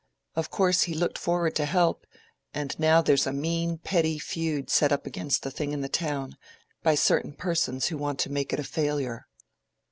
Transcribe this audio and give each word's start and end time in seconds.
Of 0.35 0.49
course 0.49 0.81
he 0.85 0.95
looked 0.95 1.19
forward 1.19 1.55
to 1.57 1.65
help. 1.65 2.07
And 2.55 2.73
now 2.79 3.03
there's 3.03 3.27
a 3.27 3.31
mean, 3.31 3.77
petty 3.77 4.17
feud 4.17 4.71
set 4.71 4.91
up 4.91 5.05
against 5.05 5.43
the 5.43 5.51
thing 5.51 5.73
in 5.73 5.81
the 5.81 5.89
town, 5.89 6.37
by 6.81 6.95
certain 6.95 7.33
persons 7.33 7.89
who 7.89 7.99
want 7.99 8.17
to 8.21 8.31
make 8.31 8.51
it 8.51 8.59
a 8.59 8.63
failure." 8.63 9.27